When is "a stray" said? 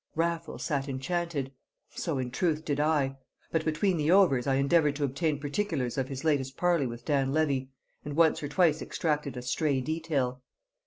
9.37-9.79